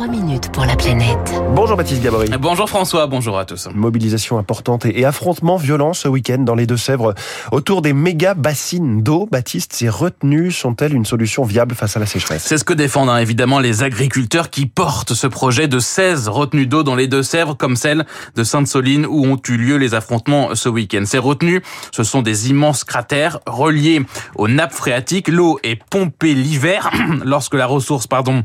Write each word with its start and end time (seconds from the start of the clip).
3 0.00 0.08
minutes 0.08 0.50
pour 0.50 0.64
la 0.64 0.76
planète. 0.76 1.42
Bonjour 1.54 1.76
Baptiste 1.76 2.02
Gabory. 2.02 2.30
Bonjour 2.40 2.66
François, 2.70 3.06
bonjour 3.06 3.38
à 3.38 3.44
tous. 3.44 3.68
Mobilisation 3.74 4.38
importante 4.38 4.86
et 4.86 5.04
affrontements 5.04 5.58
violents 5.58 5.92
ce 5.92 6.08
week-end 6.08 6.38
dans 6.38 6.54
les 6.54 6.64
Deux-Sèvres 6.64 7.12
autour 7.52 7.82
des 7.82 7.92
méga 7.92 8.32
bassines 8.32 9.02
d'eau. 9.02 9.28
Baptiste, 9.30 9.74
ces 9.74 9.90
retenues 9.90 10.52
sont-elles 10.52 10.94
une 10.94 11.04
solution 11.04 11.44
viable 11.44 11.74
face 11.74 11.98
à 11.98 12.00
la 12.00 12.06
sécheresse? 12.06 12.44
C'est 12.46 12.56
ce 12.56 12.64
que 12.64 12.72
défendent 12.72 13.10
hein, 13.10 13.18
évidemment 13.18 13.58
les 13.58 13.82
agriculteurs 13.82 14.48
qui 14.48 14.64
portent 14.64 15.12
ce 15.12 15.26
projet 15.26 15.68
de 15.68 15.78
16 15.78 16.28
retenues 16.28 16.66
d'eau 16.66 16.82
dans 16.82 16.94
les 16.94 17.06
Deux-Sèvres 17.06 17.54
comme 17.54 17.76
celle 17.76 18.06
de 18.36 18.42
Sainte-Soline 18.42 19.04
où 19.04 19.26
ont 19.26 19.38
eu 19.50 19.58
lieu 19.58 19.76
les 19.76 19.92
affrontements 19.92 20.54
ce 20.54 20.70
week-end. 20.70 21.02
Ces 21.04 21.18
retenues, 21.18 21.60
ce 21.92 22.04
sont 22.04 22.22
des 22.22 22.48
immenses 22.48 22.84
cratères 22.84 23.40
reliés 23.44 24.00
aux 24.34 24.48
nappes 24.48 24.72
phréatiques. 24.72 25.28
L'eau 25.28 25.58
est 25.62 25.76
pompée 25.76 26.32
l'hiver 26.32 26.90
lorsque 27.26 27.52
la 27.52 27.66
ressource 27.66 28.06
pardon 28.06 28.44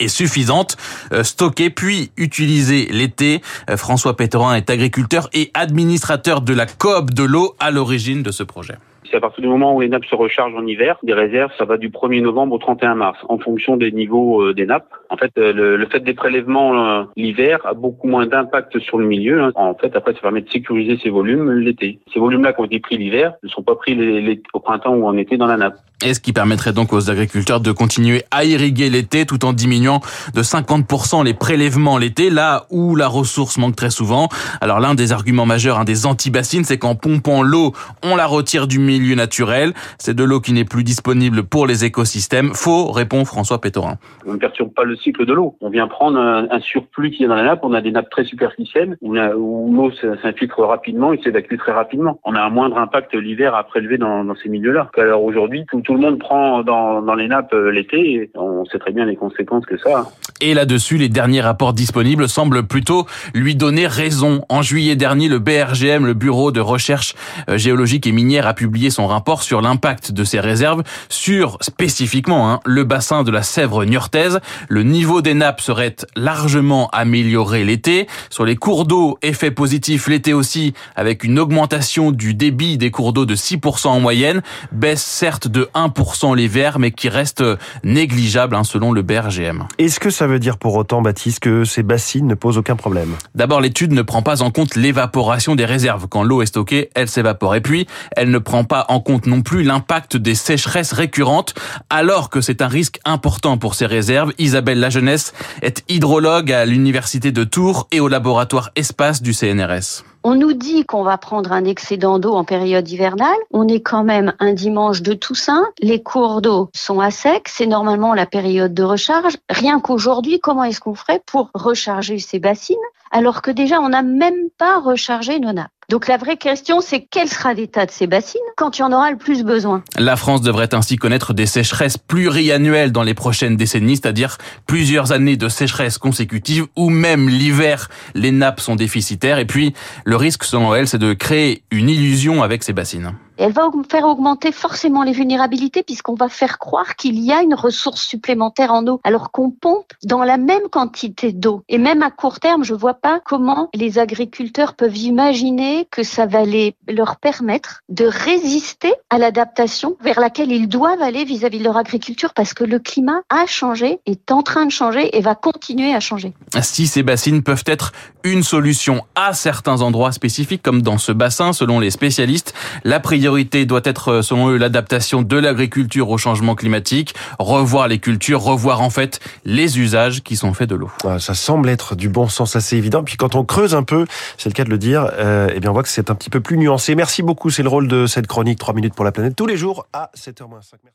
est 0.00 0.08
suffisante, 0.08 0.76
euh, 1.12 1.22
stockée 1.22 1.70
puis 1.70 2.10
utilisée 2.16 2.88
l'été. 2.90 3.40
Euh, 3.70 3.76
François 3.76 4.16
Péterin 4.16 4.54
est 4.54 4.70
agriculteur 4.70 5.28
et 5.32 5.50
administrateur 5.54 6.40
de 6.40 6.54
la 6.54 6.66
coop 6.66 7.12
de 7.12 7.24
l'eau 7.24 7.54
à 7.60 7.70
l'origine 7.70 8.22
de 8.22 8.30
ce 8.30 8.42
projet. 8.42 8.74
C'est 9.10 9.16
à 9.16 9.20
partir 9.20 9.42
du 9.42 9.48
moment 9.48 9.74
où 9.74 9.80
les 9.80 9.88
nappes 9.88 10.04
se 10.04 10.14
rechargent 10.14 10.54
en 10.54 10.66
hiver, 10.66 10.98
des 11.02 11.14
réserves, 11.14 11.50
ça 11.56 11.64
va 11.64 11.78
du 11.78 11.88
1er 11.88 12.20
novembre 12.20 12.54
au 12.54 12.58
31 12.58 12.94
mars, 12.94 13.18
en 13.28 13.38
fonction 13.38 13.76
des 13.76 13.90
niveaux 13.90 14.42
euh, 14.42 14.54
des 14.54 14.66
nappes. 14.66 14.92
En 15.08 15.16
fait, 15.16 15.32
euh, 15.38 15.76
le, 15.76 15.86
fait 15.86 16.00
des 16.00 16.12
prélèvements 16.12 17.06
l'hiver 17.16 17.60
a 17.64 17.72
beaucoup 17.72 18.08
moins 18.08 18.26
d'impact 18.26 18.78
sur 18.80 18.98
le 18.98 19.06
milieu. 19.06 19.42
Hein. 19.42 19.52
En 19.54 19.74
fait, 19.74 19.96
après, 19.96 20.12
ça 20.12 20.20
permet 20.20 20.42
de 20.42 20.50
sécuriser 20.50 20.98
ces 21.02 21.08
volumes 21.08 21.50
l'été. 21.52 22.00
Ces 22.12 22.20
volumes-là 22.20 22.52
qui 22.52 22.60
ont 22.60 22.64
été 22.64 22.80
pris 22.80 22.98
l'hiver 22.98 23.32
ne 23.42 23.48
sont 23.48 23.62
pas 23.62 23.76
pris 23.76 23.94
les, 23.94 24.42
au 24.52 24.60
printemps 24.60 24.94
ou 24.94 25.06
en 25.06 25.16
été 25.16 25.36
dans 25.36 25.46
la 25.46 25.56
nappe. 25.56 25.76
Et 26.04 26.14
ce 26.14 26.20
qui 26.20 26.32
permettrait 26.32 26.72
donc 26.72 26.92
aux 26.92 27.10
agriculteurs 27.10 27.60
de 27.60 27.72
continuer 27.72 28.22
à 28.30 28.44
irriguer 28.44 28.88
l'été 28.88 29.26
tout 29.26 29.44
en 29.44 29.52
diminuant 29.52 30.00
de 30.32 30.42
50% 30.42 31.24
les 31.24 31.34
prélèvements 31.34 31.98
l'été, 31.98 32.30
là 32.30 32.66
où 32.70 32.94
la 32.94 33.08
ressource 33.08 33.58
manque 33.58 33.74
très 33.74 33.90
souvent. 33.90 34.28
Alors 34.60 34.78
l'un 34.78 34.94
des 34.94 35.12
arguments 35.12 35.46
majeurs, 35.46 35.78
un 35.78 35.84
des 35.84 36.06
anti-bassines, 36.06 36.62
c'est 36.62 36.78
qu'en 36.78 36.94
pompant 36.94 37.42
l'eau, 37.42 37.72
on 38.04 38.14
la 38.14 38.26
retire 38.26 38.68
du 38.68 38.78
milieu 38.78 39.16
naturel. 39.16 39.72
C'est 39.98 40.14
de 40.14 40.22
l'eau 40.22 40.40
qui 40.40 40.52
n'est 40.52 40.64
plus 40.64 40.84
disponible 40.84 41.42
pour 41.42 41.66
les 41.66 41.84
écosystèmes. 41.84 42.54
Faux, 42.54 42.92
répond 42.92 43.24
François 43.24 43.60
Pétorin. 43.60 43.96
On 44.24 44.34
ne 44.34 44.38
perturbe 44.38 44.72
pas 44.72 44.84
le 44.84 44.94
cycle 44.94 45.26
de 45.26 45.32
l'eau. 45.32 45.56
On 45.60 45.70
vient 45.70 45.88
prendre 45.88 46.18
un, 46.18 46.60
surplus 46.60 47.10
qui 47.10 47.24
est 47.24 47.26
dans 47.26 47.34
la 47.34 47.44
nappe. 47.44 47.60
On 47.64 47.72
a 47.72 47.80
des 47.80 47.90
nappes 47.90 48.10
très 48.10 48.24
superficielles 48.24 48.96
où 49.00 49.14
l'eau 49.14 49.90
s'infiltre 50.22 50.60
rapidement 50.60 51.12
et 51.12 51.20
s'évacue 51.22 51.56
très 51.56 51.72
rapidement. 51.72 52.20
On 52.24 52.34
a 52.34 52.40
un 52.40 52.50
moindre 52.50 52.78
impact 52.78 53.14
l'hiver 53.14 53.54
à 53.54 53.64
prélever 53.64 53.98
dans, 53.98 54.34
ces 54.36 54.48
milieux-là. 54.48 54.90
Alors 54.96 55.24
aujourd'hui, 55.24 55.64
tout, 55.68 55.87
le 55.94 56.00
monde 56.00 56.18
prend 56.18 56.62
dans, 56.62 57.14
les 57.14 57.28
nappes 57.28 57.52
euh, 57.54 57.70
l'été 57.70 58.30
on 58.34 58.64
sait 58.66 58.78
très 58.78 58.92
bien 58.92 59.04
les 59.04 59.16
conséquences 59.16 59.66
que 59.66 59.76
ça. 59.78 60.06
Et 60.40 60.54
là-dessus, 60.54 60.98
les 60.98 61.08
derniers 61.08 61.40
rapports 61.40 61.72
disponibles 61.72 62.28
semblent 62.28 62.64
plutôt 62.64 63.06
lui 63.34 63.56
donner 63.56 63.86
raison. 63.86 64.42
En 64.48 64.62
juillet 64.62 64.94
dernier, 64.94 65.28
le 65.28 65.40
BRGM, 65.40 66.06
le 66.06 66.14
Bureau 66.14 66.52
de 66.52 66.60
recherche 66.60 67.14
euh, 67.48 67.58
géologique 67.58 68.06
et 68.06 68.12
minière, 68.12 68.46
a 68.46 68.54
publié 68.54 68.90
son 68.90 69.06
rapport 69.06 69.42
sur 69.42 69.60
l'impact 69.60 70.12
de 70.12 70.24
ces 70.24 70.38
réserves 70.38 70.82
sur 71.08 71.58
spécifiquement 71.60 72.52
hein, 72.52 72.60
le 72.64 72.84
bassin 72.84 73.24
de 73.24 73.30
la 73.30 73.42
Sèvre 73.42 73.84
niortaise. 73.84 74.40
Le 74.68 74.82
niveau 74.82 75.22
des 75.22 75.34
nappes 75.34 75.60
serait 75.60 75.96
largement 76.14 76.88
amélioré 76.92 77.64
l'été. 77.64 78.06
Sur 78.30 78.44
les 78.44 78.56
cours 78.56 78.84
d'eau, 78.84 79.18
effet 79.22 79.50
positif 79.50 80.08
l'été 80.08 80.34
aussi, 80.34 80.72
avec 80.94 81.24
une 81.24 81.38
augmentation 81.38 82.12
du 82.12 82.34
débit 82.34 82.78
des 82.78 82.90
cours 82.90 83.12
d'eau 83.12 83.26
de 83.26 83.34
6% 83.34 83.88
en 83.88 84.00
moyenne, 84.00 84.42
baisse 84.72 85.02
certes 85.02 85.48
de 85.48 85.68
1% 85.86 86.36
l'hiver, 86.36 86.78
mais 86.78 86.90
qui 86.90 87.08
reste 87.08 87.42
négligeable 87.84 88.56
hein, 88.56 88.64
selon 88.64 88.92
le 88.92 89.02
BRGM. 89.02 89.66
Est-ce 89.78 90.00
que 90.00 90.10
ça 90.10 90.26
veut 90.26 90.38
dire 90.38 90.58
pour 90.58 90.74
autant, 90.74 91.02
Baptiste, 91.02 91.40
que 91.40 91.64
ces 91.64 91.82
bassines 91.82 92.26
ne 92.26 92.34
posent 92.34 92.58
aucun 92.58 92.76
problème? 92.76 93.14
D'abord, 93.34 93.60
l'étude 93.60 93.92
ne 93.92 94.02
prend 94.02 94.22
pas 94.22 94.42
en 94.42 94.50
compte 94.50 94.76
l'évaporation 94.76 95.54
des 95.54 95.64
réserves. 95.64 96.06
Quand 96.08 96.22
l'eau 96.22 96.42
est 96.42 96.46
stockée, 96.46 96.90
elle 96.94 97.08
s'évapore. 97.08 97.54
Et 97.54 97.60
puis, 97.60 97.86
elle 98.12 98.30
ne 98.30 98.38
prend 98.38 98.64
pas 98.64 98.86
en 98.88 99.00
compte 99.00 99.26
non 99.26 99.42
plus 99.42 99.62
l'impact 99.62 100.16
des 100.16 100.34
sécheresses 100.34 100.92
récurrentes, 100.92 101.54
alors 101.90 102.30
que 102.30 102.40
c'est 102.40 102.62
un 102.62 102.68
risque 102.68 103.00
important 103.04 103.58
pour 103.58 103.74
ces 103.74 103.86
réserves. 103.86 104.32
Isabelle 104.38 104.80
Lajeunesse 104.80 105.32
est 105.62 105.84
hydrologue 105.88 106.52
à 106.52 106.64
l'Université 106.64 107.32
de 107.32 107.44
Tours 107.44 107.88
et 107.92 108.00
au 108.00 108.08
laboratoire 108.08 108.70
Espace 108.76 109.22
du 109.22 109.32
CNRS. 109.32 110.04
On 110.24 110.34
nous 110.34 110.52
dit 110.52 110.84
qu'on 110.84 111.04
va 111.04 111.16
prendre 111.16 111.52
un 111.52 111.64
excédent 111.64 112.18
d'eau 112.18 112.34
en 112.34 112.44
période 112.44 112.88
hivernale. 112.88 113.36
On 113.50 113.68
est 113.68 113.80
quand 113.80 114.04
même 114.04 114.34
un 114.40 114.52
dimanche 114.52 115.00
de 115.02 115.14
Toussaint. 115.14 115.66
Les 115.80 116.02
cours 116.02 116.42
d'eau 116.42 116.70
sont 116.74 117.00
à 117.00 117.10
sec. 117.10 117.48
C'est 117.48 117.66
normalement 117.66 118.14
la 118.14 118.26
période 118.26 118.74
de 118.74 118.82
recharge. 118.82 119.36
Rien 119.48 119.80
qu'aujourd'hui, 119.80 120.40
comment 120.40 120.64
est-ce 120.64 120.80
qu'on 120.80 120.94
ferait 120.94 121.22
pour 121.24 121.50
recharger 121.54 122.18
ces 122.18 122.38
bassines 122.38 122.76
alors 123.10 123.40
que 123.40 123.50
déjà 123.50 123.80
on 123.80 123.88
n'a 123.88 124.02
même 124.02 124.50
pas 124.58 124.80
rechargé 124.80 125.40
nos 125.40 125.52
nappes? 125.52 125.70
Donc 125.90 126.06
la 126.06 126.18
vraie 126.18 126.36
question, 126.36 126.82
c'est 126.82 127.06
quel 127.10 127.28
sera 127.28 127.54
l'état 127.54 127.86
de 127.86 127.90
ces 127.90 128.06
bassines 128.06 128.40
quand 128.58 128.76
y 128.78 128.82
en 128.82 128.92
aura 128.92 129.10
le 129.10 129.16
plus 129.16 129.42
besoin? 129.42 129.82
La 129.98 130.16
France 130.16 130.42
devrait 130.42 130.74
ainsi 130.74 130.96
connaître 130.96 131.32
des 131.32 131.46
sécheresses 131.46 131.96
pluriannuelles 131.96 132.92
dans 132.92 133.02
les 133.02 133.14
prochaines 133.14 133.56
décennies, 133.56 133.96
c'est-à-dire 133.96 134.36
plusieurs 134.66 135.12
années 135.12 135.38
de 135.38 135.48
sécheresse 135.48 135.96
consécutives 135.96 136.66
où 136.76 136.90
même 136.90 137.30
l'hiver, 137.30 137.88
les 138.14 138.32
nappes 138.32 138.60
sont 138.60 138.76
déficitaires. 138.76 139.38
Et 139.38 139.46
puis, 139.46 139.72
le 140.04 140.16
risque, 140.16 140.44
selon 140.44 140.74
elle, 140.74 140.86
c'est 140.86 140.98
de 140.98 141.14
créer 141.14 141.62
une 141.70 141.88
illusion 141.88 142.42
avec 142.42 142.64
ces 142.64 142.74
bassines 142.74 143.14
elle 143.38 143.52
va 143.52 143.70
faire 143.88 144.04
augmenter 144.04 144.52
forcément 144.52 145.04
les 145.04 145.12
vulnérabilités 145.12 145.82
puisqu'on 145.82 146.14
va 146.14 146.28
faire 146.28 146.58
croire 146.58 146.96
qu'il 146.96 147.18
y 147.20 147.32
a 147.32 147.40
une 147.42 147.54
ressource 147.54 148.02
supplémentaire 148.02 148.72
en 148.72 148.86
eau 148.86 149.00
alors 149.04 149.30
qu'on 149.30 149.50
pompe 149.50 149.92
dans 150.02 150.24
la 150.24 150.36
même 150.36 150.68
quantité 150.70 151.32
d'eau. 151.32 151.62
Et 151.68 151.78
même 151.78 152.02
à 152.02 152.10
court 152.10 152.40
terme, 152.40 152.64
je 152.64 152.74
vois 152.74 152.94
pas 152.94 153.20
comment 153.24 153.70
les 153.74 153.98
agriculteurs 153.98 154.74
peuvent 154.74 154.96
imaginer 154.96 155.86
que 155.90 156.02
ça 156.02 156.26
va 156.26 156.40
leur 156.88 157.16
permettre 157.16 157.82
de 157.88 158.04
résister 158.04 158.92
à 159.10 159.18
l'adaptation 159.18 159.96
vers 160.00 160.18
laquelle 160.18 160.50
ils 160.50 160.68
doivent 160.68 161.02
aller 161.02 161.24
vis-à-vis 161.24 161.60
de 161.60 161.64
leur 161.64 161.76
agriculture 161.76 162.34
parce 162.34 162.54
que 162.54 162.64
le 162.64 162.78
climat 162.78 163.20
a 163.30 163.46
changé, 163.46 164.00
est 164.06 164.32
en 164.32 164.42
train 164.42 164.66
de 164.66 164.72
changer 164.72 165.16
et 165.16 165.20
va 165.20 165.34
continuer 165.34 165.94
à 165.94 166.00
changer. 166.00 166.32
Si 166.60 166.86
ces 166.86 167.02
bassines 167.02 167.42
peuvent 167.42 167.64
être 167.66 167.92
une 168.24 168.42
solution 168.42 169.04
à 169.14 169.32
certains 169.32 169.80
endroits 169.80 170.12
spécifiques 170.12 170.62
comme 170.62 170.82
dans 170.82 170.98
ce 170.98 171.12
bassin 171.12 171.52
selon 171.52 171.78
les 171.78 171.90
spécialistes, 171.90 172.52
la 172.84 172.98
priorité 172.98 173.27
priorité 173.28 173.66
doit 173.66 173.82
être, 173.84 174.08
euh, 174.08 174.22
selon 174.22 174.48
eux, 174.48 174.56
l'adaptation 174.56 175.20
de 175.20 175.36
l'agriculture 175.36 176.08
au 176.08 176.16
changement 176.16 176.54
climatique, 176.54 177.14
revoir 177.38 177.86
les 177.86 177.98
cultures, 177.98 178.40
revoir 178.40 178.80
en 178.80 178.88
fait 178.88 179.20
les 179.44 179.78
usages 179.78 180.22
qui 180.22 180.34
sont 180.34 180.54
faits 180.54 180.70
de 180.70 180.74
l'eau. 180.74 180.90
Ça 181.18 181.34
semble 181.34 181.68
être 181.68 181.94
du 181.94 182.08
bon 182.08 182.26
sens 182.26 182.56
assez 182.56 182.78
évident. 182.78 183.04
Puis 183.04 183.18
quand 183.18 183.34
on 183.34 183.44
creuse 183.44 183.74
un 183.74 183.82
peu, 183.82 184.06
c'est 184.38 184.48
le 184.48 184.54
cas 184.54 184.64
de 184.64 184.70
le 184.70 184.78
dire, 184.78 185.10
euh, 185.18 185.50
eh 185.54 185.60
bien 185.60 185.68
on 185.68 185.74
voit 185.74 185.82
que 185.82 185.90
c'est 185.90 186.10
un 186.10 186.14
petit 186.14 186.30
peu 186.30 186.40
plus 186.40 186.56
nuancé. 186.56 186.94
Merci 186.94 187.22
beaucoup, 187.22 187.50
c'est 187.50 187.62
le 187.62 187.68
rôle 187.68 187.86
de 187.86 188.06
cette 188.06 188.28
chronique 188.28 188.58
3 188.58 188.72
minutes 188.72 188.94
pour 188.94 189.04
la 189.04 189.12
planète 189.12 189.36
tous 189.36 189.46
les 189.46 189.58
jours 189.58 189.86
à 189.92 190.10
7h05. 190.16 190.88